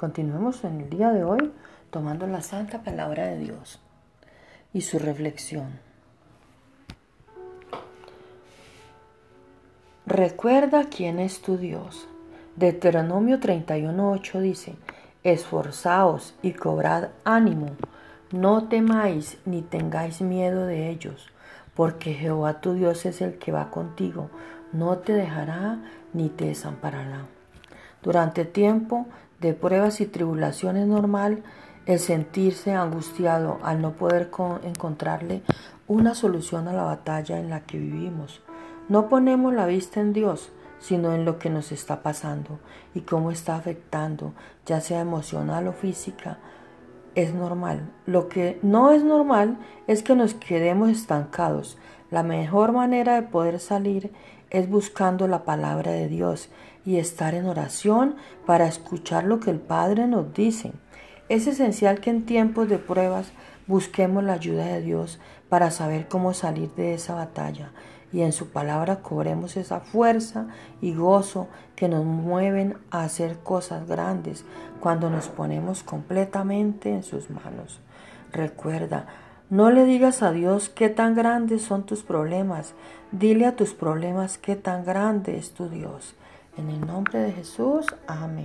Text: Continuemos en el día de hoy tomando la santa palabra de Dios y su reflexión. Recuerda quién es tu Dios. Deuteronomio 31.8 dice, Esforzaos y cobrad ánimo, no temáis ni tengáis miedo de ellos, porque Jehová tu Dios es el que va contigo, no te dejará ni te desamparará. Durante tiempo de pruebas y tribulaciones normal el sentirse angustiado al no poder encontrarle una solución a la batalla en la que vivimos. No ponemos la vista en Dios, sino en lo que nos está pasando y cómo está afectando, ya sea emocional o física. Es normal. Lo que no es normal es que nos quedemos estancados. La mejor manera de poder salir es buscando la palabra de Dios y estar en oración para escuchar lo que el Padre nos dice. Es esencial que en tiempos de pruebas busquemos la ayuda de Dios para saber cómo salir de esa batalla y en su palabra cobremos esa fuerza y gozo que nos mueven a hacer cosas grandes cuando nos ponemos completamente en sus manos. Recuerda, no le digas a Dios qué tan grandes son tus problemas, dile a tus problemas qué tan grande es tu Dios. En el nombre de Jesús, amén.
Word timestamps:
Continuemos 0.00 0.64
en 0.64 0.80
el 0.80 0.88
día 0.88 1.10
de 1.10 1.24
hoy 1.24 1.52
tomando 1.90 2.26
la 2.26 2.40
santa 2.40 2.82
palabra 2.82 3.26
de 3.26 3.36
Dios 3.36 3.80
y 4.72 4.80
su 4.80 4.98
reflexión. 4.98 5.78
Recuerda 10.06 10.86
quién 10.88 11.18
es 11.18 11.42
tu 11.42 11.58
Dios. 11.58 12.08
Deuteronomio 12.56 13.40
31.8 13.40 14.40
dice, 14.40 14.74
Esforzaos 15.22 16.34
y 16.40 16.52
cobrad 16.52 17.10
ánimo, 17.24 17.72
no 18.32 18.68
temáis 18.68 19.36
ni 19.44 19.60
tengáis 19.60 20.22
miedo 20.22 20.64
de 20.64 20.88
ellos, 20.88 21.28
porque 21.74 22.14
Jehová 22.14 22.62
tu 22.62 22.72
Dios 22.72 23.04
es 23.04 23.20
el 23.20 23.36
que 23.36 23.52
va 23.52 23.70
contigo, 23.70 24.30
no 24.72 24.96
te 24.96 25.12
dejará 25.12 25.78
ni 26.14 26.30
te 26.30 26.46
desamparará. 26.46 27.26
Durante 28.02 28.44
tiempo 28.44 29.06
de 29.40 29.54
pruebas 29.54 30.00
y 30.00 30.06
tribulaciones 30.06 30.86
normal 30.86 31.42
el 31.86 31.98
sentirse 31.98 32.72
angustiado 32.72 33.58
al 33.62 33.80
no 33.80 33.92
poder 33.92 34.30
encontrarle 34.62 35.42
una 35.86 36.14
solución 36.14 36.68
a 36.68 36.72
la 36.72 36.84
batalla 36.84 37.38
en 37.38 37.50
la 37.50 37.60
que 37.60 37.78
vivimos. 37.78 38.42
No 38.88 39.08
ponemos 39.08 39.52
la 39.54 39.66
vista 39.66 40.00
en 40.00 40.12
Dios, 40.12 40.52
sino 40.78 41.12
en 41.12 41.24
lo 41.24 41.38
que 41.38 41.50
nos 41.50 41.72
está 41.72 42.02
pasando 42.02 42.58
y 42.94 43.02
cómo 43.02 43.30
está 43.30 43.56
afectando, 43.56 44.32
ya 44.66 44.80
sea 44.80 45.00
emocional 45.00 45.68
o 45.68 45.72
física. 45.72 46.38
Es 47.14 47.34
normal. 47.34 47.90
Lo 48.06 48.28
que 48.28 48.58
no 48.62 48.92
es 48.92 49.02
normal 49.02 49.58
es 49.86 50.02
que 50.02 50.14
nos 50.14 50.34
quedemos 50.34 50.90
estancados. 50.90 51.78
La 52.10 52.22
mejor 52.22 52.72
manera 52.72 53.14
de 53.14 53.22
poder 53.22 53.60
salir 53.60 54.12
es 54.50 54.68
buscando 54.68 55.28
la 55.28 55.44
palabra 55.44 55.92
de 55.92 56.08
Dios 56.08 56.48
y 56.84 56.96
estar 56.96 57.34
en 57.34 57.46
oración 57.46 58.16
para 58.46 58.66
escuchar 58.66 59.24
lo 59.24 59.40
que 59.40 59.50
el 59.50 59.60
Padre 59.60 60.06
nos 60.06 60.32
dice. 60.34 60.72
Es 61.28 61.46
esencial 61.46 62.00
que 62.00 62.10
en 62.10 62.26
tiempos 62.26 62.68
de 62.68 62.78
pruebas 62.78 63.32
busquemos 63.70 64.24
la 64.24 64.32
ayuda 64.32 64.66
de 64.66 64.82
Dios 64.82 65.20
para 65.48 65.70
saber 65.70 66.08
cómo 66.08 66.34
salir 66.34 66.74
de 66.74 66.92
esa 66.92 67.14
batalla 67.14 67.70
y 68.12 68.22
en 68.22 68.32
su 68.32 68.48
palabra 68.48 68.96
cobremos 68.96 69.56
esa 69.56 69.78
fuerza 69.78 70.48
y 70.80 70.92
gozo 70.92 71.46
que 71.76 71.88
nos 71.88 72.04
mueven 72.04 72.76
a 72.90 73.04
hacer 73.04 73.38
cosas 73.38 73.86
grandes 73.86 74.44
cuando 74.80 75.08
nos 75.08 75.28
ponemos 75.28 75.84
completamente 75.84 76.90
en 76.92 77.04
sus 77.04 77.30
manos. 77.30 77.80
Recuerda, 78.32 79.06
no 79.50 79.70
le 79.70 79.84
digas 79.84 80.22
a 80.22 80.32
Dios 80.32 80.68
qué 80.68 80.88
tan 80.88 81.14
grandes 81.14 81.62
son 81.62 81.84
tus 81.84 82.02
problemas, 82.02 82.74
dile 83.12 83.46
a 83.46 83.54
tus 83.54 83.72
problemas 83.72 84.36
qué 84.36 84.56
tan 84.56 84.84
grande 84.84 85.38
es 85.38 85.52
tu 85.52 85.68
Dios. 85.68 86.16
En 86.56 86.70
el 86.70 86.84
nombre 86.84 87.20
de 87.20 87.30
Jesús, 87.30 87.86
amén. 88.08 88.38